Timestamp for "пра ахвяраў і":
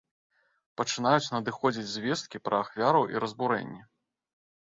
2.49-3.23